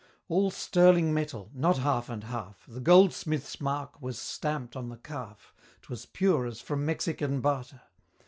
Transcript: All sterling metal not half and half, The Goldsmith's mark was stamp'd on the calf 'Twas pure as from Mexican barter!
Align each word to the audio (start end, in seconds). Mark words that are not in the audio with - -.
All 0.29 0.49
sterling 0.49 1.13
metal 1.13 1.51
not 1.53 1.77
half 1.77 2.09
and 2.09 2.23
half, 2.23 2.65
The 2.67 2.79
Goldsmith's 2.79 3.61
mark 3.61 4.01
was 4.01 4.17
stamp'd 4.17 4.75
on 4.75 4.89
the 4.89 4.97
calf 4.97 5.53
'Twas 5.83 6.07
pure 6.07 6.47
as 6.47 6.59
from 6.59 6.83
Mexican 6.83 7.39
barter! 7.39 7.81